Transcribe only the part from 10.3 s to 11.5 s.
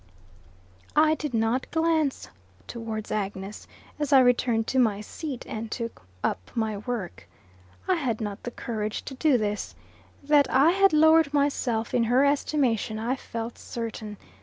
I had lowered